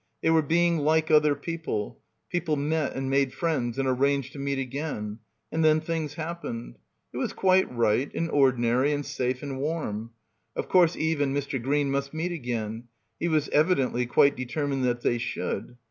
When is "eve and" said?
10.95-11.37